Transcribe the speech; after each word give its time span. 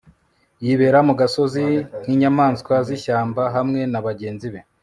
yibera 0.63 0.99
mu 1.07 1.13
gasozi 1.19 1.63
nk'inyamaswa 2.03 2.75
z'ishyamba 2.87 3.43
hamwe 3.55 3.81
na 3.91 3.99
bagenzi 4.05 4.47
be 4.53 4.59